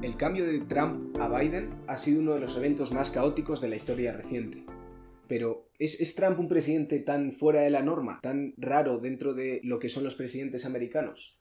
[0.00, 3.68] El cambio de Trump a Biden ha sido uno de los eventos más caóticos de
[3.68, 4.64] la historia reciente.
[5.26, 9.80] Pero, ¿es, Trump un presidente tan fuera de la norma, tan raro dentro de lo
[9.80, 11.40] que son los presidentes americanos?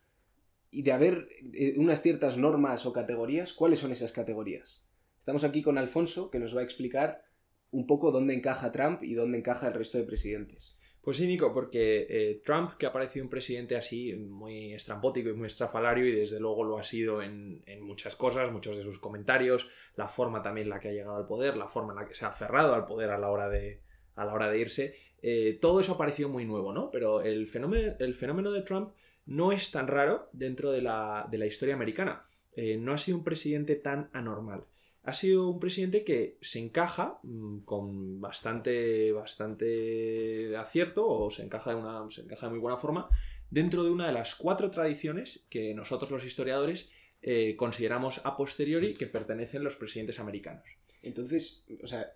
[0.72, 4.88] Y de haber eh, unas ciertas normas o categorías, ¿cuáles son esas categorías?
[5.20, 7.26] Estamos aquí con Alfonso, que nos va a explicar
[7.70, 10.77] un poco dónde encaja Trump y dónde encaja el resto de presidentes.
[11.08, 15.34] Pues sí, Nico, porque eh, Trump, que ha parecido un presidente así muy estrambótico y
[15.34, 19.70] muy estrafalario, y desde luego lo ha sido en, muchas cosas, muchos de sus comentarios,
[19.96, 22.14] la forma también en la que ha llegado al poder, la forma en la que
[22.14, 23.80] se ha aferrado al poder a la hora de,
[24.18, 26.92] a la hora de irse, eh, todo eso ha parecido muy nuevo, ¿no?
[26.92, 28.92] Pero el fenómeno, el fenómeno de Trump
[29.26, 32.26] no es tan raro dentro de la, historia americana.
[32.54, 34.66] Eh, no ha sido un presidente tan anormal
[35.08, 41.70] ha sido un presidente que se encaja mm, con bastante, bastante acierto o se encaja,
[41.70, 43.10] de una, se encaja de muy buena forma
[43.50, 46.90] dentro de una de las cuatro tradiciones que nosotros los historiadores
[47.22, 50.66] eh, consideramos a posteriori que pertenecen los presidentes americanos.
[51.02, 52.12] Entonces, o sea,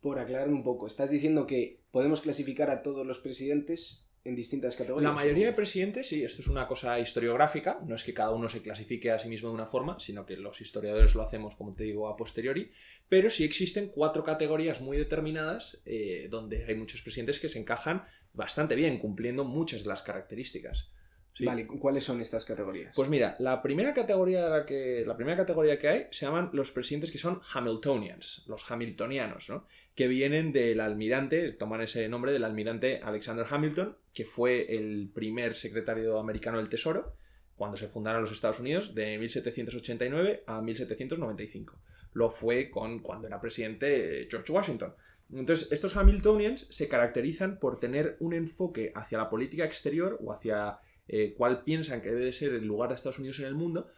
[0.00, 4.74] por aclarar un poco, estás diciendo que podemos clasificar a todos los presidentes en distintas
[4.74, 5.10] categorías.
[5.10, 8.48] La mayoría de presidentes, sí, esto es una cosa historiográfica, no es que cada uno
[8.48, 11.74] se clasifique a sí mismo de una forma, sino que los historiadores lo hacemos, como
[11.74, 12.70] te digo, a posteriori,
[13.08, 18.04] pero sí existen cuatro categorías muy determinadas eh, donde hay muchos presidentes que se encajan
[18.32, 20.90] bastante bien, cumpliendo muchas de las características.
[21.40, 22.94] Vale, ¿cuáles son estas categorías?
[22.94, 27.10] Pues mira, la primera categoría que, la primera categoría que hay se llaman los presidentes
[27.10, 29.66] que son Hamiltonians, los hamiltonianos, ¿no?
[29.94, 35.54] que vienen del almirante, toman ese nombre del almirante Alexander Hamilton, que fue el primer
[35.54, 37.14] secretario americano del Tesoro
[37.56, 41.78] cuando se fundaron los Estados Unidos de 1789 a 1795.
[42.14, 44.94] Lo fue con cuando era presidente George Washington.
[45.32, 50.78] Entonces, estos Hamiltonians se caracterizan por tener un enfoque hacia la política exterior o hacia
[51.08, 53.88] eh, cuál piensan que debe de ser el lugar de Estados Unidos en el mundo,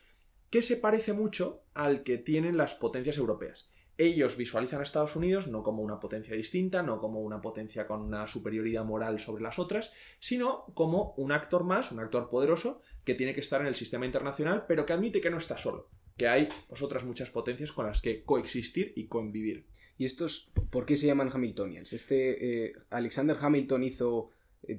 [0.50, 3.68] que se parece mucho al que tienen las potencias europeas.
[3.98, 8.02] Ellos visualizan a Estados Unidos no como una potencia distinta, no como una potencia con
[8.02, 13.14] una superioridad moral sobre las otras, sino como un actor más, un actor poderoso que
[13.14, 16.28] tiene que estar en el sistema internacional, pero que admite que no está solo, que
[16.28, 19.66] hay pues, otras muchas potencias con las que coexistir y convivir.
[19.96, 21.94] ¿Y estos por qué se llaman Hamiltonians?
[21.94, 24.30] Este eh, Alexander Hamilton hizo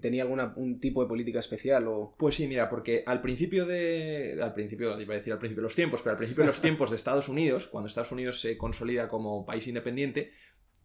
[0.01, 1.87] ¿Tenía algún tipo de política especial?
[1.87, 2.13] O...
[2.17, 4.37] Pues sí, mira, porque al principio de.
[4.41, 6.61] Al principio, iba a decir al principio de los tiempos, pero al principio de los
[6.61, 10.31] tiempos de Estados Unidos, cuando Estados Unidos se consolida como país independiente,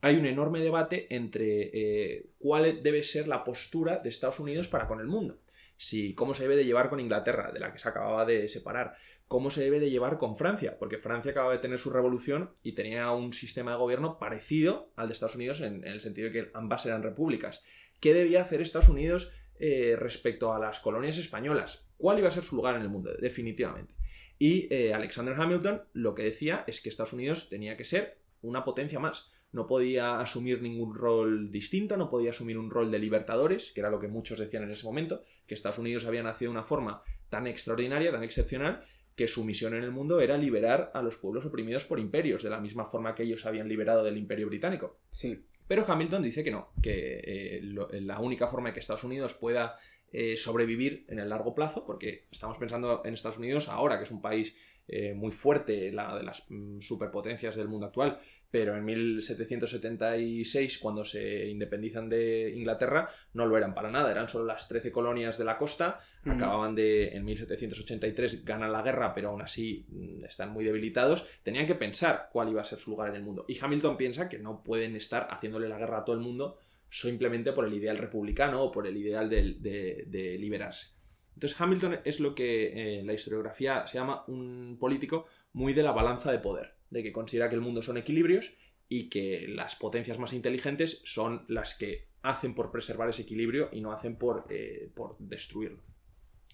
[0.00, 4.86] hay un enorme debate entre eh, cuál debe ser la postura de Estados Unidos para
[4.86, 5.38] con el mundo.
[5.76, 8.94] Si, cómo se debe de llevar con Inglaterra, de la que se acababa de separar,
[9.26, 12.72] cómo se debe de llevar con Francia, porque Francia acaba de tener su revolución y
[12.72, 16.50] tenía un sistema de gobierno parecido al de Estados Unidos en el sentido de que
[16.54, 17.62] ambas eran repúblicas
[18.02, 22.42] qué debía hacer Estados Unidos eh, respecto a las colonias españolas, cuál iba a ser
[22.42, 23.94] su lugar en el mundo, definitivamente.
[24.38, 28.64] Y eh, Alexander Hamilton lo que decía es que Estados Unidos tenía que ser una
[28.64, 29.32] potencia más.
[29.52, 33.90] No podía asumir ningún rol distinto, no podía asumir un rol de libertadores, que era
[33.90, 37.02] lo que muchos decían en ese momento, que Estados Unidos había nacido de una forma
[37.28, 41.46] tan extraordinaria, tan excepcional, que su misión en el mundo era liberar a los pueblos
[41.46, 44.98] oprimidos por imperios, de la misma forma que ellos habían liberado del imperio británico.
[45.10, 45.46] Sí.
[45.72, 49.78] Pero Hamilton dice que no, que eh, la única forma de que Estados Unidos pueda
[50.12, 54.10] eh, sobrevivir en el largo plazo, porque estamos pensando en Estados Unidos ahora, que es
[54.10, 54.54] un país
[54.86, 58.20] eh, muy fuerte, la de las mm, superpotencias del mundo actual,
[58.52, 64.44] pero en 1776, cuando se independizan de Inglaterra, no lo eran para nada, eran solo
[64.44, 69.40] las 13 colonias de la costa, acababan de, en 1783 ganan la guerra, pero aún
[69.40, 73.16] así mm, están muy debilitados, tenían que pensar cuál iba a ser su lugar en
[73.16, 73.46] el mundo.
[73.48, 76.58] Y Hamilton piensa que no pueden estar haciéndole la guerra a todo el mundo
[76.90, 80.88] simplemente por el ideal republicano o por el ideal de, liberarse.
[81.32, 85.82] Entonces Hamilton es lo que en eh, la historiografía se llama un político muy de
[85.82, 88.52] la balanza de poder de que considera que el mundo son equilibrios
[88.88, 93.80] y que las potencias más inteligentes son las que hacen por preservar ese equilibrio y
[93.80, 95.82] no hacen por, eh, por destruirlo.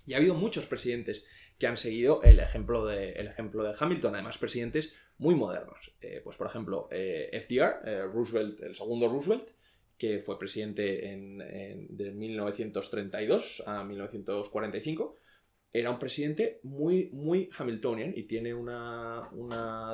[0.06, 1.26] Y ha habido muchos presidentes
[1.58, 5.92] que han seguido el ejemplo de, el ejemplo de Hamilton, además presidentes muy modernos.
[6.00, 9.48] Eh, pues por ejemplo, eh, FDR, Roosevelt, el segundo Roosevelt,
[9.98, 11.38] que fue presidente en,
[11.90, 15.16] de 1932 a 1945,
[15.72, 19.28] era un presidente muy, muy Hamiltonian y tiene una,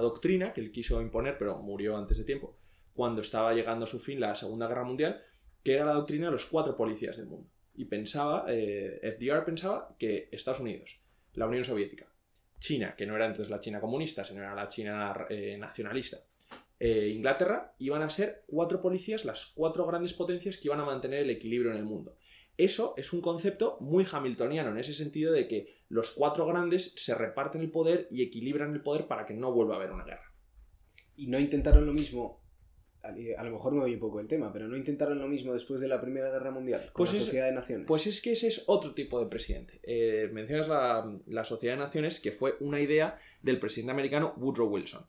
[0.00, 2.56] doctrina que él quiso imponer, pero murió antes de tiempo,
[2.94, 5.22] cuando estaba llegando a su fin la Segunda Guerra Mundial,
[5.62, 7.48] que era la doctrina de los cuatro policías del mundo.
[7.74, 11.00] Y pensaba, eh, FDR pensaba que Estados Unidos,
[11.34, 12.06] la Unión Soviética,
[12.60, 16.18] China, que no era entonces la China comunista, sino era la China eh, nacionalista,
[16.78, 21.20] e Inglaterra, iban a ser cuatro policías, las cuatro grandes potencias que iban a mantener
[21.22, 22.16] el equilibrio en el mundo.
[22.56, 27.14] Eso es un concepto muy hamiltoniano, en ese sentido de que los cuatro grandes se
[27.14, 30.32] reparten el poder y equilibran el poder para que no vuelva a haber una guerra.
[31.16, 32.42] Y no intentaron lo mismo,
[33.02, 35.80] a lo mejor me voy un poco del tema, pero no intentaron lo mismo después
[35.80, 37.86] de la Primera Guerra Mundial con Pues la es- Sociedad de Naciones.
[37.86, 39.80] Pues es que ese es otro tipo de presidente.
[39.82, 44.68] Eh, mencionas la, la Sociedad de Naciones, que fue una idea del presidente americano Woodrow
[44.68, 45.04] Wilson.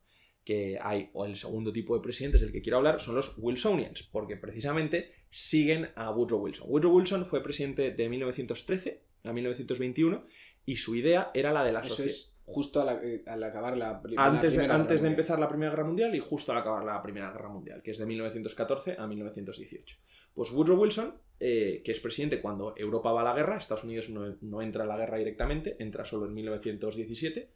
[0.46, 4.04] Que hay, o el segundo tipo de presidentes del que quiero hablar, son los Wilsonians,
[4.04, 6.68] porque precisamente siguen a Woodrow Wilson.
[6.70, 10.24] Woodrow Wilson fue presidente de 1913 a 1921
[10.68, 12.12] y su idea era la de la sociedad.
[12.12, 15.10] es justo al, eh, al acabar la, pri- la Antes, de, Primera antes Guerra de
[15.16, 17.98] empezar la Primera Guerra Mundial y justo al acabar la Primera Guerra Mundial, que es
[17.98, 19.98] de 1914 a 1918.
[20.36, 24.10] Pues Woodrow Wilson, eh, que es presidente cuando Europa va a la guerra, Estados Unidos
[24.10, 27.50] no, no entra a la guerra directamente, entra solo en 1917,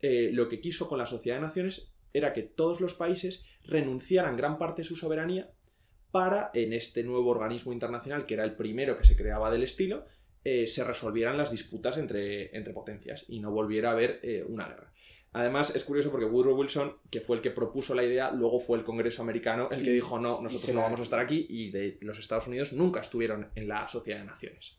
[0.00, 4.36] eh, lo que quiso con la Sociedad de Naciones era que todos los países renunciaran
[4.36, 5.50] gran parte de su soberanía
[6.10, 10.06] para, en este nuevo organismo internacional, que era el primero que se creaba del estilo,
[10.44, 14.66] eh, se resolvieran las disputas entre, entre potencias y no volviera a haber eh, una
[14.66, 14.92] guerra.
[15.32, 18.78] Además, es curioso porque Woodrow Wilson, que fue el que propuso la idea, luego fue
[18.78, 21.98] el Congreso americano el que dijo no, nosotros no vamos a estar aquí y de
[22.00, 24.78] los Estados Unidos nunca estuvieron en la Sociedad de Naciones.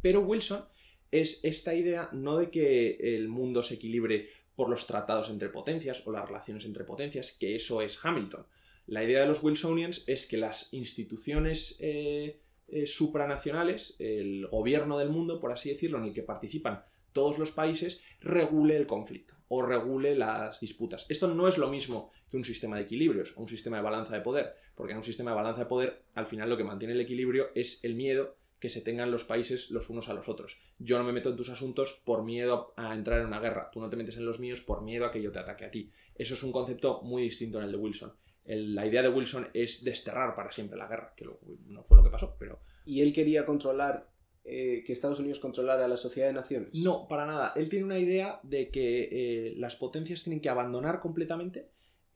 [0.00, 0.64] Pero Wilson
[1.10, 6.04] es esta idea no de que el mundo se equilibre por los tratados entre potencias
[6.06, 8.46] o las relaciones entre potencias, que eso es Hamilton.
[8.86, 15.10] La idea de los Wilsonians es que las instituciones eh, eh, supranacionales, el gobierno del
[15.10, 19.62] mundo, por así decirlo, en el que participan todos los países, regule el conflicto o
[19.62, 21.06] regule las disputas.
[21.08, 24.14] Esto no es lo mismo que un sistema de equilibrios o un sistema de balanza
[24.14, 26.94] de poder, porque en un sistema de balanza de poder, al final lo que mantiene
[26.94, 30.58] el equilibrio es el miedo que se tengan los países los unos a los otros.
[30.78, 33.80] Yo no me meto en tus asuntos por miedo a entrar en una guerra, tú
[33.80, 35.90] no te metes en los míos por miedo a que yo te ataque a ti.
[36.14, 38.12] Eso es un concepto muy distinto en el de Wilson.
[38.44, 41.96] El- la idea de Wilson es desterrar para siempre la guerra, que lo- no fue
[41.96, 44.08] lo que pasó, pero Y él quería controlar,
[44.44, 46.68] eh, que Estados Unidos controlara la Sociedad de Naciones.
[46.74, 47.52] No, para nada.
[47.56, 51.68] Él tiene una idea de que eh, las potencias tienen que abandonar completamente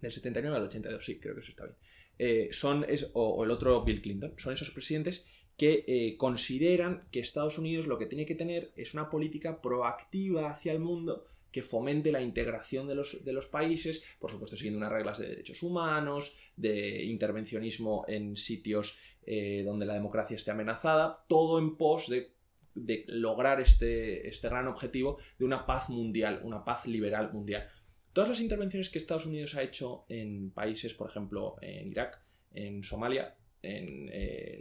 [0.00, 1.76] Del 79 al 82, sí, creo que eso está bien.
[2.18, 5.26] Eh, son, es, o, el otro Bill Clinton, son esos presidentes
[5.56, 10.50] que eh, consideran que Estados Unidos lo que tiene que tener es una política proactiva
[10.50, 14.76] hacia el mundo que fomente la integración de los, de los países, por supuesto siguiendo
[14.76, 21.24] unas reglas de derechos humanos, de intervencionismo en sitios eh, donde la democracia esté amenazada,
[21.28, 22.32] todo en pos de,
[22.74, 27.68] de lograr este, este gran objetivo de una paz mundial, una paz liberal mundial.
[28.16, 32.18] Todas las intervenciones que Estados Unidos ha hecho en países, por ejemplo, en Irak,
[32.54, 34.56] en Somalia, en, eh,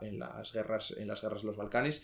[0.00, 2.02] en las guerras, en las guerras de los Balcanes,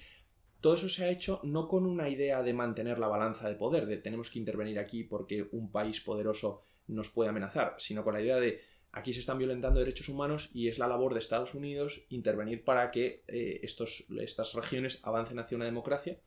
[0.61, 3.87] todo eso se ha hecho no con una idea de mantener la balanza de poder,
[3.87, 8.21] de tenemos que intervenir aquí porque un país poderoso nos puede amenazar, sino con la
[8.21, 8.61] idea de
[8.93, 12.91] aquí se están violentando derechos humanos y es la labor de Estados Unidos intervenir para
[12.91, 16.19] que eh, estos, estas regiones avancen hacia una democracia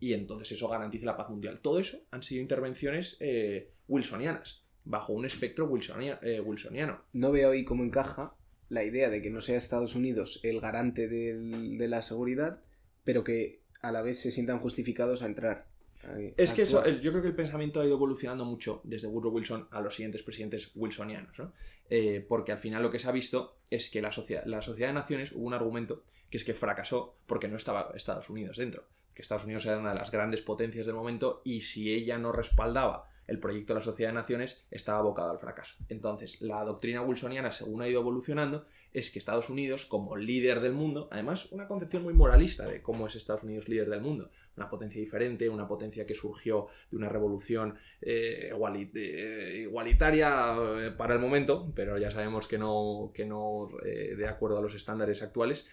[0.00, 1.60] y entonces eso garantice la paz mundial.
[1.62, 7.00] Todo eso han sido intervenciones eh, wilsonianas, bajo un espectro wilsonia- eh, wilsoniano.
[7.12, 8.34] No veo ahí cómo encaja
[8.68, 12.60] la idea de que no sea Estados Unidos el garante del- de la seguridad,
[13.04, 15.66] pero que a la vez se sientan justificados a entrar.
[16.04, 17.00] a- Es a que eso, actuar.
[17.00, 20.22] yo creo que el pensamiento ha ido evolucionando mucho desde Woodrow Wilson a los siguientes
[20.22, 21.52] presidentes wilsonianos, ¿no?
[21.88, 24.88] Eh, porque al final lo que se ha visto es que la, socia- la sociedad
[24.90, 28.84] de naciones hubo un argumento que es que fracasó porque no estaba Estados Unidos dentro,
[29.14, 32.32] que Estados Unidos era una de las grandes potencias del momento y si ella no
[32.32, 35.76] respaldaba el proyecto de la sociedad de naciones estaba abocado al fracaso.
[35.88, 40.72] Entonces, la doctrina wilsoniana, según ha ido evolucionando, es que Estados Unidos, como líder del
[40.72, 44.70] mundo, además una concepción muy moralista de cómo es Estados Unidos líder del mundo, una
[44.70, 51.20] potencia diferente, una potencia que surgió de una revolución eh, eh, igualitaria eh, para el
[51.20, 55.66] momento, pero ya sabemos que no, que no de acuerdo a los estándares actuales,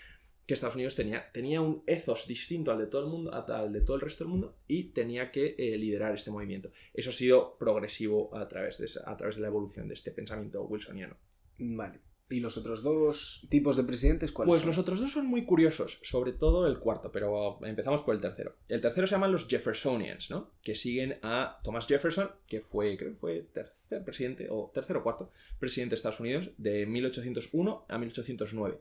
[0.46, 3.82] que Estados Unidos tenía, tenía un ethos distinto al de todo el mundo, al de
[3.82, 6.70] todo el resto del mundo, y tenía que eh, liderar este movimiento.
[6.94, 10.12] Eso ha sido progresivo a través, de, esa- a través de la evolución de este
[10.12, 11.16] pensamiento wilsoniano.
[11.58, 12.00] Vale.
[12.30, 14.70] ¿Y los otros dos tipos de presidentes cuáles Pues son?
[14.70, 18.56] los otros dos son muy curiosos, sobre todo el cuarto, pero empezamos por el tercero.
[18.70, 20.52] El tercero se llaman los Jeffersonians, ¿no?
[20.64, 25.04] Que siguen a Thomas Jefferson, que fue, creo que fue tercer presidente, o tercero o
[25.04, 25.30] cuarto
[25.60, 28.78] presidente de Estados Unidos, de 1801 a 1809.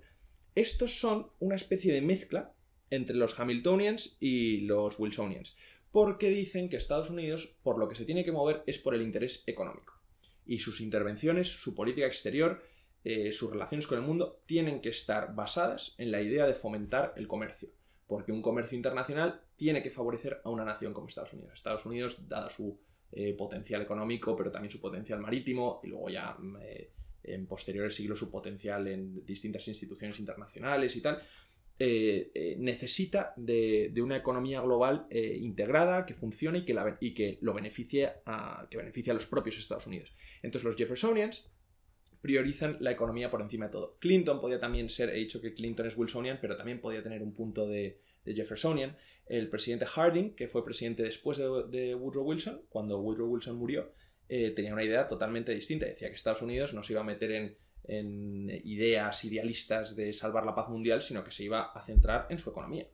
[0.54, 2.52] Estos son una especie de mezcla
[2.90, 5.56] entre los Hamiltonians y los Wilsonians,
[5.92, 9.02] porque dicen que Estados Unidos, por lo que se tiene que mover, es por el
[9.02, 9.94] interés económico.
[10.46, 12.62] Y sus intervenciones, su política exterior,
[13.04, 17.14] eh, sus relaciones con el mundo tienen que estar basadas en la idea de fomentar
[17.16, 17.70] el comercio,
[18.06, 21.54] porque un comercio internacional tiene que favorecer a una nación como Estados Unidos.
[21.54, 22.78] Estados Unidos, dada su
[23.12, 26.90] eh, potencial económico, pero también su potencial marítimo, y luego ya eh,
[27.24, 31.22] en posteriores siglos su potencial en distintas instituciones internacionales y tal,
[31.78, 36.98] eh, eh, necesita de, de una economía global eh, integrada, que funcione y que, la-
[37.00, 40.12] y que lo beneficie a, que beneficie a los propios Estados Unidos.
[40.42, 41.48] Entonces los Jeffersonians
[42.20, 43.96] priorizan la economía por encima de todo.
[43.98, 47.34] Clinton podía también ser, he dicho que Clinton es Wilsonian, pero también podía tener un
[47.34, 48.94] punto de, Jeffersonian.
[49.26, 53.90] El presidente Harding, que fue presidente después de, de Woodrow Wilson, cuando Woodrow Wilson murió,
[54.32, 55.86] eh, tenía una idea totalmente distinta.
[55.86, 60.46] Decía que Estados Unidos no se iba a meter en, en ideas idealistas de salvar
[60.46, 62.86] la paz mundial, sino que se iba a centrar en su economía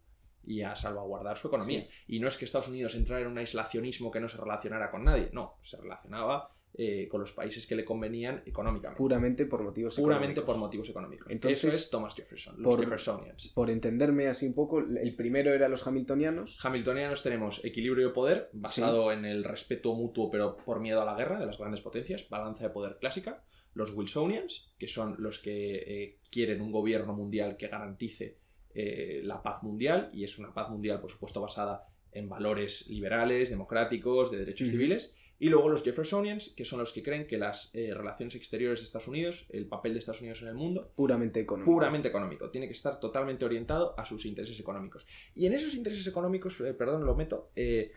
[0.45, 1.83] y a salvaguardar su economía.
[1.83, 2.16] Sí.
[2.16, 5.05] Y no es que Estados Unidos entrara en un aislacionismo que no se relacionara con
[5.05, 8.99] nadie, no, se relacionaba eh, con los países que le convenían económicamente.
[8.99, 10.45] Puramente por motivos Puramente económicos.
[10.54, 11.26] por motivos económicos.
[11.30, 13.52] Entonces, Eso es Thomas Jefferson, los por- Jeffersonians.
[13.54, 16.59] Por entenderme así un poco, el primero era los hamiltonianos.
[16.64, 21.14] Hamiltonianos tenemos equilibrio de poder basado en el respeto mutuo pero por miedo a la
[21.16, 23.42] guerra de las grandes potencias, balanza de poder clásica.
[23.75, 28.38] Los Wilsonians, que son los que eh, quieren un gobierno mundial que garantice
[28.75, 33.50] eh, la paz mundial y es una paz mundial por supuesto basada en valores liberales,
[33.50, 35.12] democráticos, de derechos civiles.
[35.38, 38.85] Y luego los Jeffersonians, que son los que creen que las eh, relaciones exteriores de
[38.87, 41.71] Estados Unidos, el papel de Estados Unidos en el mundo, Puramente económico.
[41.73, 42.50] puramente económico.
[42.50, 45.07] Tiene que estar totalmente orientado a sus intereses económicos.
[45.35, 47.93] Y en esos intereses económicos, eh, perdón, lo meto, eh,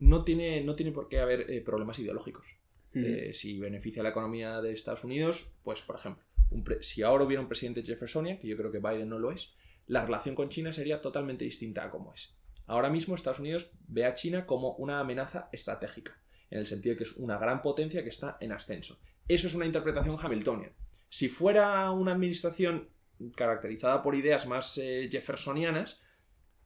[0.00, 2.46] no, tiene, no tiene por qué haber problemas ideológicos.
[2.94, 7.24] Eh, si beneficia la economía de Estados Unidos, pues por ejemplo, un pre- si ahora
[7.24, 9.54] hubiera un presidente Jeffersonian, que yo creo que Biden no lo es,
[9.86, 12.36] la relación con China sería totalmente distinta a como es.
[12.66, 16.20] Ahora mismo Estados Unidos ve a China como una amenaza estratégica,
[16.52, 19.00] en el sentido de que es una gran potencia que está en ascenso.
[19.26, 20.72] Eso es una interpretación Hamiltonian.
[21.08, 22.88] Si fuera una administración
[23.36, 26.00] caracterizada por ideas más eh, jeffersonianas,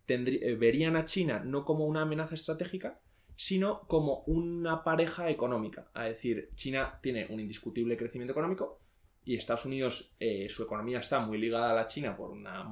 [0.07, 3.01] tendrí- eh, verían a China no como una amenaza estratégica,
[3.37, 5.91] sino como una pareja económica.
[5.95, 8.81] Es decir, China tiene un indiscutible crecimiento económico
[9.25, 12.65] y Estados Unidos, eh, su economía está muy ligada a la China por una,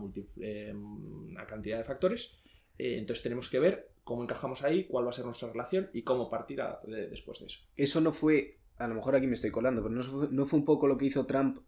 [1.46, 2.32] cantidad de factores.
[2.78, 6.30] Entonces tenemos que ver cómo encajamos ahí, cuál va a ser nuestra relación y cómo
[6.30, 7.60] partir a- de- después de eso.
[7.76, 10.58] Eso no fue, a lo mejor aquí me estoy colando, pero no fue, no fue
[10.58, 11.58] un poco lo que hizo Trump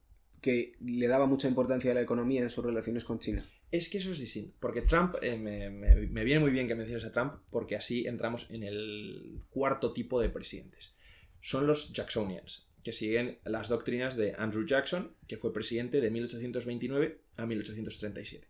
[0.41, 3.49] que le daba mucha importancia a la economía en sus relaciones con China.
[3.73, 6.75] Es que eso es distinto, porque Trump, eh, me, me- me viene muy bien que
[6.77, 10.95] menciones a Trump, porque así entramos en el cuarto tipo de presidentes.
[11.41, 17.21] Son los Jacksonians, que siguen las doctrinas de Andrew Jackson, que fue presidente de 1829
[17.37, 18.47] a 1837.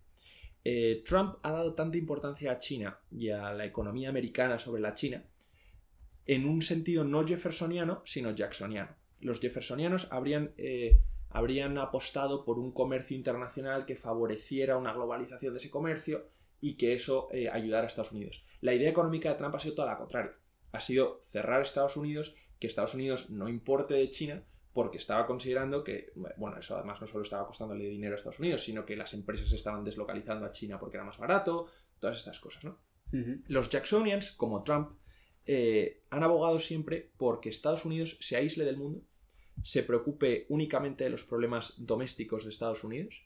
[0.68, 4.94] Eh, Trump ha dado tanta importancia a China y a la economía americana sobre la
[4.94, 5.23] China
[6.26, 8.90] en un sentido no jeffersoniano, sino jacksoniano.
[9.20, 10.99] Los jeffersonianos habrían, eh,
[11.30, 16.26] habrían apostado por un comercio internacional que favoreciera una globalización de ese comercio
[16.61, 18.44] y que eso eh, ayudara a Estados Unidos.
[18.61, 20.32] La idea económica de Trump ha sido toda la contraria.
[20.73, 24.42] Ha sido cerrar Estados Unidos, que Estados Unidos no importe de China,
[24.76, 28.62] porque estaba considerando que, bueno, eso además no solo estaba costándole dinero a Estados Unidos,
[28.62, 31.68] sino que las empresas estaban deslocalizando a China porque era más barato,
[31.99, 32.78] todas estas cosas, ¿no?
[33.49, 34.90] Los Jacksonians, como Trump,
[35.47, 39.00] eh, han abogado siempre porque Estados Unidos se aísle del mundo,
[39.62, 43.25] se preocupe únicamente de los problemas domésticos de Estados Unidos.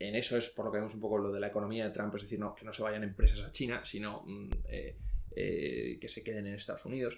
[0.00, 2.12] En eso es por lo que vemos un poco lo de la economía de Trump,
[2.16, 4.98] es decir, no, que no se vayan empresas a China, sino mm, eh,
[5.36, 7.16] eh, que se queden en Estados Unidos.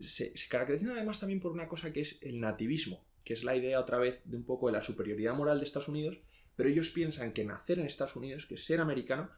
[0.00, 3.54] Se, se caracterizan además también por una cosa que es el nativismo, que es la
[3.54, 6.18] idea otra vez de un poco de la superioridad moral de Estados Unidos,
[6.56, 9.30] pero ellos piensan que nacer en Estados Unidos, que ser americano,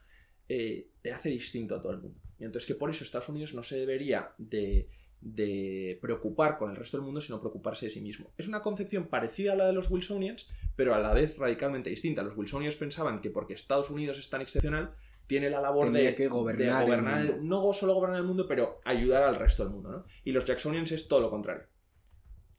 [0.48, 2.20] eh, te hace distinto a todo el mundo.
[2.38, 4.88] Y entonces que por eso Estados Unidos no se debería de,
[5.20, 8.32] de preocupar con el resto del mundo, sino preocuparse de sí mismo.
[8.36, 12.22] Es una concepción parecida a la de los Wilsonians, pero a la vez radicalmente distinta.
[12.22, 14.94] Los Wilsonians pensaban que porque Estados Unidos es tan excepcional,
[15.32, 17.62] tiene la labor Tenía de, que gobernar de el mundo.
[17.66, 19.90] no solo gobernar el mundo, pero ayudar al resto del mundo.
[19.90, 20.04] ¿no?
[20.24, 21.64] Y los Jacksonians es todo lo contrario.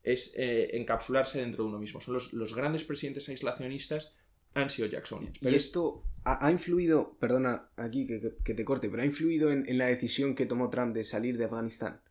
[0.02, 2.02] Es eh, encapsularse dentro de uno mismo.
[2.02, 4.14] Son los, los grandes presidentes aislacionistas
[4.56, 5.38] han sido Jacksonians.
[5.42, 9.52] Y esto ha, ha influido, perdona aquí que, que- que te corte, pero ha influido
[9.52, 12.02] en, en la decisión que tomó Trump de salir de Afganistán.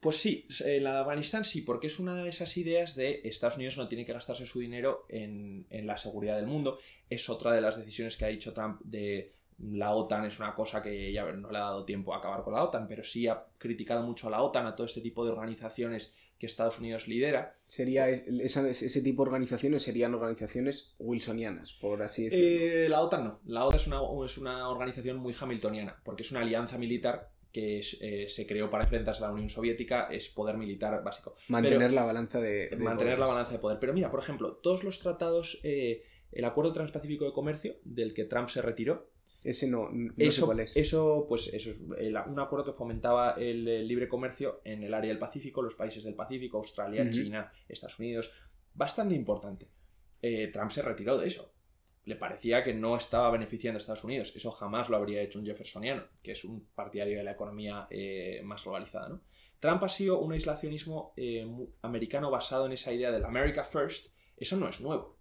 [0.00, 0.46] pues sí,
[0.80, 4.06] la de Afganistán sí, porque es una de esas ideas de Estados Unidos no tiene
[4.06, 6.78] que gastarse su dinero en, en la seguridad del mundo.
[7.10, 10.82] Es otra de las decisiones que ha dicho Trump de la OTAN es una cosa
[10.82, 13.44] que ya no le ha dado tiempo a acabar con la OTAN, pero sí ha
[13.58, 17.56] criticado mucho a la OTAN, a todo este tipo de organizaciones que Estados Unidos lidera.
[17.66, 22.46] Sería ese tipo de organizaciones serían organizaciones wilsonianas, por así decirlo.
[22.46, 23.40] Eh, la OTAN no.
[23.46, 27.78] La OTAN es una, es una, organización muy hamiltoniana, porque es una alianza militar que
[27.78, 31.36] eh, se creó para enfrentarse a la Unión Soviética, es poder militar básico.
[31.46, 33.78] Mantener la balanza de, Mantener la balanza de poder.
[33.78, 38.24] Pero mira, por ejemplo, todos los tratados, eh, el Acuerdo Transpacífico de Comercio, del que
[38.24, 39.08] Trump se retiró,
[39.44, 40.76] ese no, eso, sé cuál es.
[40.76, 41.78] Eso, pues, eso es
[42.26, 46.14] un acuerdo que fomentaba el, libre comercio en el área del Pacífico, los países del
[46.14, 48.32] Pacífico, Australia, China, Estados Unidos.
[48.72, 49.68] Bastante importante.
[50.22, 51.52] Eh, Trump se retiró de eso.
[52.06, 54.32] Le parecía que no estaba beneficiando a Estados Unidos.
[54.34, 58.40] Eso jamás lo habría hecho un Jeffersoniano, que es un partidario de la economía eh,
[58.44, 59.10] más globalizada.
[59.10, 59.20] ¿no?
[59.60, 61.46] Trump ha sido un aislacionismo eh,
[61.82, 64.14] americano basado en esa idea del America First.
[64.38, 65.18] Eso no es nuevo.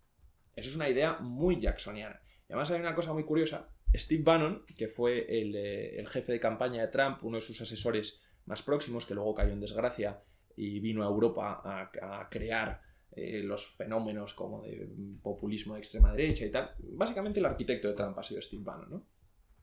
[0.55, 2.21] Eso es una idea muy jacksoniana.
[2.47, 6.39] Y además hay una cosa muy curiosa, Steve Bannon, que fue eh, el, jefe de
[6.39, 10.21] campaña de Trump, uno de sus asesores más próximos, que luego cayó en desgracia
[10.55, 12.81] y vino a Europa a, crear
[13.15, 14.87] eh, los fenómenos como de
[15.21, 16.71] populismo de extrema derecha y tal.
[16.79, 19.05] Básicamente el arquitecto de Trump ha sido Steve Bannon, ¿no?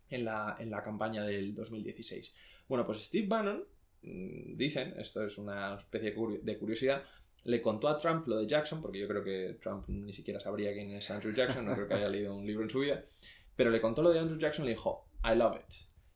[0.08, 2.32] En la, en la campaña del 2016.
[2.68, 3.64] Bueno, pues Steve Bannon,
[4.02, 7.04] mm, dicen, esto es una especie de curiosidad,
[7.44, 10.72] le contó a Trump lo de Jackson, porque yo creo que Trump ni siquiera sabría
[10.72, 13.04] quién es Andrew Jackson, no creo que haya leído un libro en su vida.
[13.60, 15.74] Pero le contó lo de Andrew Jackson y le dijo, I love it.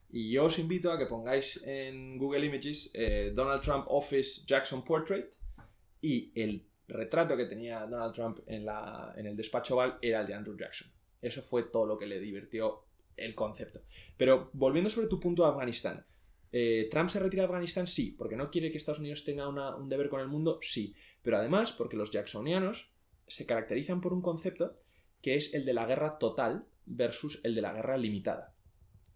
[0.08, 4.82] Y yo os invito a que pongáis en Google Images eh, Donald Trump Office Jackson
[4.82, 5.26] Portrait
[6.00, 10.26] y el retrato que tenía Donald Trump en, la, en el despacho Oval era el
[10.26, 10.90] de Andrew Jackson.
[11.20, 13.82] Eso fue todo lo que le divirtió el concepto.
[14.16, 16.02] Pero volviendo sobre tu punto de Afganistán.
[16.50, 17.86] Eh, ¿Trump se retira de Afganistán?
[17.86, 18.14] Sí.
[18.16, 20.60] ¿Porque no quiere que Estados Unidos tenga un deber con el mundo?
[20.62, 20.94] Sí.
[21.20, 22.90] Pero además porque los jacksonianos
[23.26, 24.78] se caracterizan por un concepto
[25.20, 28.54] que es el de la guerra total versus el de la guerra limitada.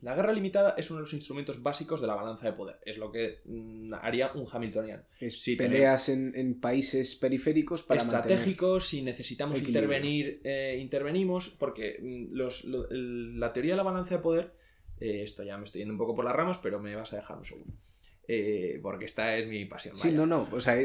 [0.00, 2.76] La guerra limitada es uno de los instrumentos básicos de la balanza de poder.
[2.84, 5.02] Es lo que mm, haría un Hamiltoniano.
[5.28, 8.86] si peleas en, países periféricos para estratégicos.
[8.86, 11.50] Si necesitamos intervenir, eh, intervenimos.
[11.58, 14.52] Porque mm, la teoría de la balanza de poder.
[15.00, 17.16] Eh, esto ya me estoy yendo un poco por las ramas, pero me vas a
[17.16, 17.72] dejar un segundo.
[18.28, 19.96] Eh, porque esta es mi pasión.
[19.96, 20.48] Sí, no, no.
[20.52, 20.76] O sea,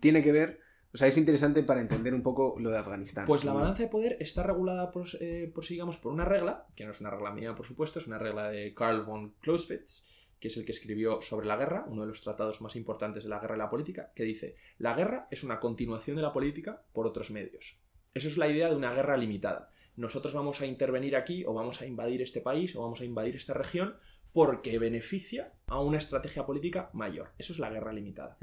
[0.00, 0.60] tiene que ver
[0.92, 3.26] o sea, es interesante para entender un poco lo de Afganistán.
[3.26, 6.84] Pues la balanza de poder está regulada por, eh, por, digamos, por una regla, que
[6.84, 10.08] no es una regla mía, por supuesto, es una regla de Carl von Clausewitz,
[10.40, 13.30] que es el que escribió sobre la guerra, uno de los tratados más importantes de
[13.30, 16.82] la guerra y la política, que dice, la guerra es una continuación de la política
[16.92, 17.76] por otros medios.
[18.14, 19.70] Eso es la idea de una guerra limitada.
[19.96, 23.36] Nosotros vamos a intervenir aquí, o vamos a invadir este país, o vamos a invadir
[23.36, 23.96] esta región,
[24.32, 27.32] porque beneficia a una estrategia política mayor.
[27.36, 28.38] Eso es la guerra limitada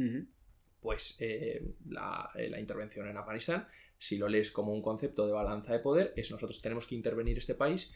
[0.85, 3.67] pues eh, eh, la, intervención en Afganistán,
[3.97, 7.39] si lo lees como un concepto de balanza de poder, es nosotros tenemos que intervenir
[7.39, 7.91] este país.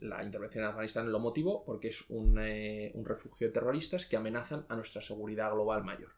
[0.00, 4.66] La intervención en Afganistán lo motivó porque es un, eh, refugio de terroristas que amenazan
[4.68, 6.10] a nuestra seguridad global mayor.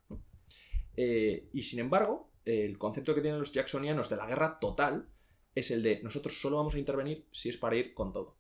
[0.97, 5.07] y sin embargo, el concepto que tienen los jacksonianos de la guerra total
[5.55, 8.39] es el de nosotros solo vamos a intervenir si es para ir con todo.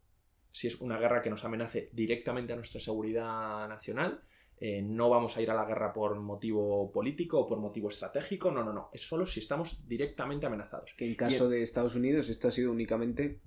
[0.53, 4.23] Si es una guerra que nos amenace directamente a nuestra seguridad nacional,
[4.67, 8.51] eh, no vamos a ir a la guerra por motivo político o por motivo estratégico,
[8.51, 10.95] no, no, no, es solo si estamos directamente amenazados.
[10.97, 13.41] Que en caso de Estados Unidos esto ha sido únicamente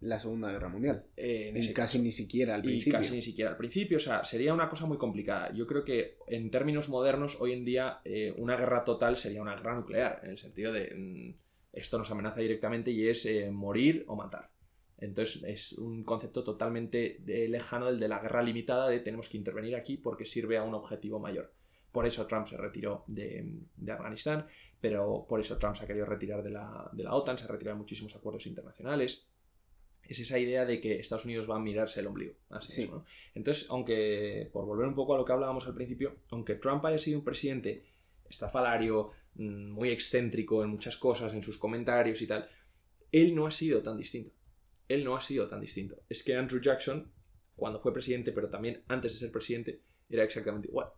[0.00, 1.04] la Segunda Guerra Mundial.
[1.16, 2.98] Eh, en casi ni siquiera al principio.
[2.98, 5.52] casi ni siquiera al principio, o sea, sería una cosa muy complicada.
[5.52, 9.54] Yo creo que en términos modernos, hoy en día, eh, una guerra total sería una
[9.54, 11.34] guerra nuclear, en el sentido de mm,
[11.74, 14.50] esto nos amenaza directamente y es morir o matar.
[14.98, 19.76] Entonces es un concepto totalmente lejano del de la guerra limitada de tenemos que intervenir
[19.76, 21.52] aquí porque sirve a un objetivo mayor.
[21.92, 23.58] Por eso Trump se retiró de,
[23.90, 24.46] Afganistán,
[24.80, 27.82] pero por eso Trump se ha querido retirar de la, OTAN, se ha retirado de
[27.82, 29.24] muchísimos acuerdos internacionales.
[30.02, 32.34] Es esa idea de que Estados Unidos va a mirarse el ombligo.
[33.34, 36.98] Entonces, aunque, por volver un poco a lo que hablábamos al principio, aunque Trump haya
[36.98, 37.82] sido un presidente
[38.28, 42.48] estafalario, mm, muy excéntrico en muchas cosas, en sus comentarios y tal,
[43.10, 44.36] él no ha sido tan distinto
[44.88, 45.96] él no ha sido tan distinto.
[46.08, 47.10] Es que Andrew Jackson,
[47.54, 50.88] cuando fue presidente, pero también antes de ser presidente, era exactamente igual.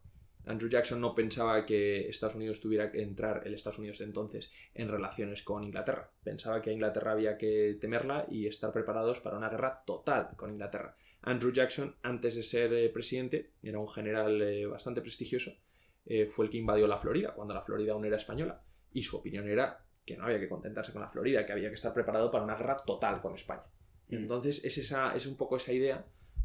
[0.48, 4.50] Andrew Jackson no pensaba que Estados Unidos tuviera que entrar, el Estados Unidos de entonces,
[4.74, 6.10] en relaciones con Inglaterra.
[6.24, 10.50] Pensaba que a Inglaterra había que temerla y estar preparados para una guerra total con
[10.50, 10.96] Inglaterra.
[11.20, 15.52] Andrew Jackson, antes de ser eh, presidente, era un general eh, bastante prestigioso,
[16.06, 18.62] eh, fue el que invadió la Florida, cuando la Florida aún era española.
[18.92, 21.74] Y su opinión era que no había que contentarse con la Florida, que había que
[21.74, 23.64] estar preparado para una guerra total con España.
[24.10, 26.04] Entonces es, esa, es un poco esa idea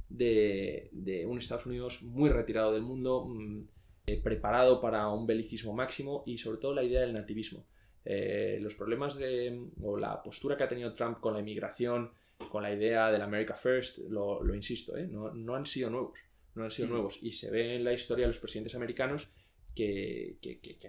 [0.10, 3.62] de, un Estados Unidos muy retirado del mundo, mm,
[4.08, 7.66] eh, preparado para un belicismo máximo y sobre todo la idea del nativismo.
[8.06, 12.12] Eh, los problemas de, o la postura que ha tenido Trump con la inmigración,
[12.50, 15.08] con la idea del America First, lo, insisto, ¿eh?
[15.08, 16.20] no, han sido nuevos,
[16.56, 17.20] no han sido nuevos.
[17.24, 19.32] Y se ve en la historia de los presidentes americanos
[19.74, 20.38] que,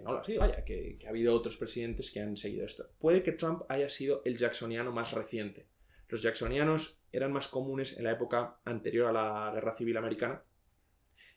[0.03, 2.89] no lo ha sido, vaya, que, ha habido otros presidentes que han seguido esto.
[2.99, 5.67] Puede que Trump haya sido el jacksoniano más reciente.
[6.09, 10.43] Los jacksonianos eran más comunes en la época anterior a la Guerra Civil Americana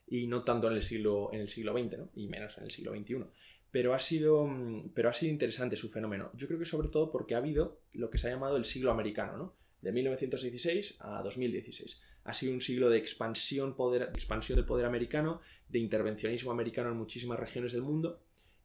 [0.07, 2.09] y no tanto en el siglo, en el siglo XX, ¿no?
[2.15, 3.25] y menos en el siglo XXI.
[3.71, 4.49] Pero ha, sido,
[4.93, 6.31] pero ha sido interesante su fenómeno.
[6.33, 8.91] Yo creo que sobre todo porque ha habido lo que se ha llamado el siglo
[8.91, 9.53] americano, ¿no?
[9.81, 11.99] de 1916 a 2016.
[12.23, 16.97] Ha sido un siglo de expansión, poder, expansión del poder americano, de intervencionismo americano en
[16.97, 18.19] muchísimas regiones del mundo,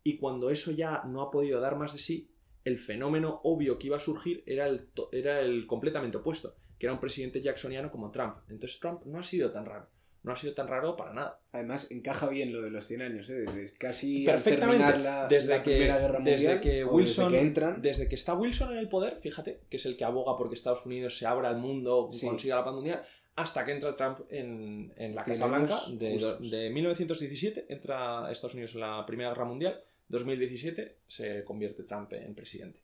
[0.04, 2.31] y cuando eso ya no ha podido dar más de sí,
[2.64, 6.92] el fenómeno obvio que iba a surgir era el, era el completamente opuesto, que era
[6.92, 8.36] un presidente jacksoniano como Trump.
[8.48, 9.88] Entonces Trump no ha sido tan raro
[10.22, 11.40] no ha sido tan raro para nada.
[11.52, 13.44] Además, encaja bien lo de los 100 años, ¿eh?
[13.44, 14.98] desde casi Perfectamente.
[14.98, 17.82] la, desde que, Primera Guerra Mundial, desde que Wilson, desde que entran.
[17.82, 20.86] desde que está Wilson en el poder, fíjate, que es el que aboga porque Estados
[20.86, 23.02] Unidos se abra al mundo, consiga la paz mundial,
[23.34, 25.80] hasta que entra Trump en, la Casa Blanca.
[25.90, 32.12] De, de, 1917 entra Estados Unidos en la Primera Guerra Mundial, 2017 se convierte Trump
[32.12, 32.78] en presidente.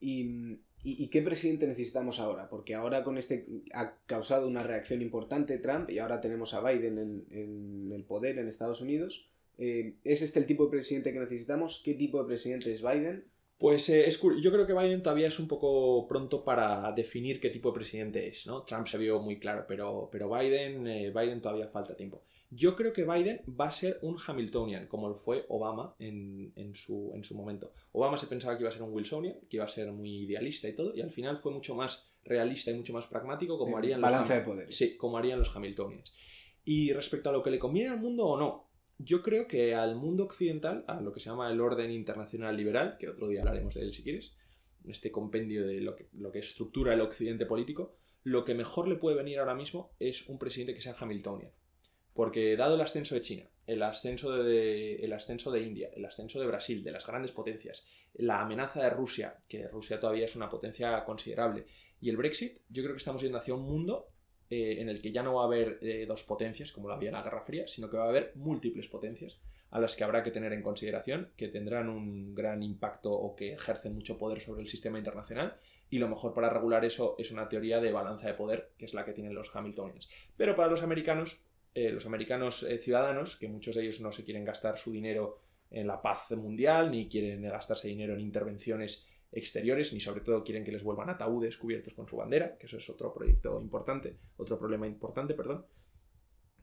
[0.00, 2.48] Y ¿Y, qué presidente necesitamos ahora?
[2.48, 7.26] Porque ahora con este ha causado una reacción importante Trump y ahora tenemos a Biden
[7.30, 9.28] en, el poder en Estados Unidos.
[9.58, 11.82] Eh, ¿Es este el tipo de presidente que necesitamos?
[11.84, 13.24] ¿Qué tipo de presidente es Biden?
[13.58, 14.08] Pues eh,
[14.40, 18.28] yo creo que Biden todavía es un poco pronto para definir qué tipo de presidente
[18.28, 18.62] es, ¿no?
[18.62, 22.22] Trump se vio muy claro, pero, pero Biden, eh, Biden todavía falta tiempo.
[22.50, 27.12] Yo creo que Biden va a ser un Hamiltonian, como lo fue Obama en, su,
[27.14, 27.72] en su momento.
[27.92, 30.68] Obama se pensaba que iba a ser un Wilsonian, que iba a ser muy idealista
[30.68, 34.00] y todo, y al final fue mucho más realista y mucho más pragmático, como harían
[34.00, 34.76] los, de poderes.
[34.76, 36.12] Sí, como harían los Hamiltonians.
[36.64, 39.94] Y respecto a lo que le conviene al mundo o no, yo creo que al
[39.96, 43.74] mundo occidental, a lo que se llama el orden internacional liberal, que otro día hablaremos
[43.74, 44.32] de él si quieres,
[44.86, 48.96] este compendio de lo que, lo que estructura el occidente político, lo que mejor le
[48.96, 51.50] puede venir ahora mismo es un presidente que sea Hamiltonian.
[52.18, 56.40] Porque dado el ascenso de China, el ascenso de, el ascenso de India, el ascenso
[56.40, 60.50] de Brasil, de las grandes potencias, la amenaza de Rusia, que Rusia todavía es una
[60.50, 61.64] potencia considerable,
[62.00, 64.08] y el Brexit, yo creo que estamos yendo hacia un mundo
[64.50, 67.10] eh, en el que ya no va a haber eh, dos potencias como lo había
[67.10, 69.38] en la Guerra Fría, sino que va a haber múltiples potencias
[69.70, 73.52] a las que habrá que tener en consideración, que tendrán un gran impacto o que
[73.52, 75.56] ejercen mucho poder sobre el sistema internacional.
[75.88, 78.94] Y lo mejor para regular eso es una teoría de balanza de poder, que es
[78.94, 80.08] la que tienen los Hamiltonians.
[80.36, 81.38] Pero para los americanos
[81.74, 85.40] eh, los americanos eh, ciudadanos, que muchos de ellos no se quieren gastar su dinero
[85.70, 90.64] en la paz mundial, ni quieren gastarse dinero en intervenciones exteriores, ni sobre todo quieren
[90.64, 94.58] que les vuelvan ataúdes cubiertos con su bandera, que eso es otro proyecto importante, otro
[94.58, 95.66] problema importante, perdón,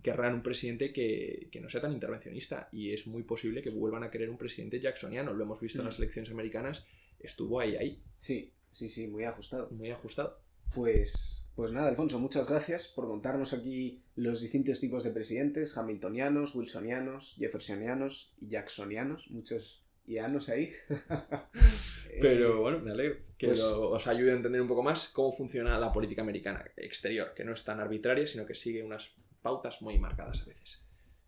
[0.01, 4.11] querrán un presidente que, no sea tan intervencionista y es muy posible que vuelvan a
[4.11, 6.01] querer un presidente jacksoniano, lo hemos visto en las mm.
[6.01, 6.85] elecciones americanas,
[7.19, 8.03] estuvo ahí, ahí.
[8.17, 9.69] Sí, sí, sí, muy ajustado.
[9.71, 10.39] Muy ajustado.
[10.73, 16.55] Pues pues nada, Alfonso, muchas gracias por contarnos aquí los distintos tipos de presidentes, hamiltonianos,
[16.55, 20.73] wilsonianos, jeffersonianos y jacksonianos, muchos ianos ahí.
[22.21, 25.79] Pero bueno, me alegro que pues os ayude a entender un poco más cómo funciona
[25.79, 29.97] la política americana exterior, que no es tan arbitraria, sino que sigue unas pautas muy
[29.97, 30.81] marcadas a veces.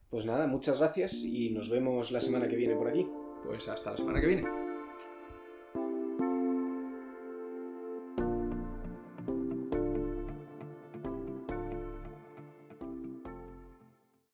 [0.10, 3.06] Pues nada, muchas gracias y nos vemos la semana que viene por aquí.
[3.44, 4.67] Pues hasta la semana que viene.